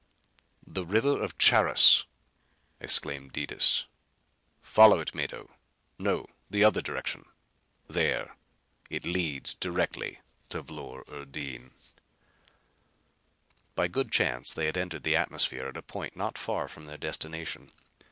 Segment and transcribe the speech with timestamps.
[0.65, 2.05] "The river of Charis!"
[2.79, 3.85] exclaimed Detis.
[4.63, 5.51] "Follow it, Mado.
[5.99, 7.25] No, the other direction.
[7.87, 8.35] There!
[8.89, 10.19] It leads directly
[10.49, 11.69] to Vlor urdin."
[13.75, 16.97] By good chance they had entered the atmosphere at a point not far from their
[16.97, 17.71] destination.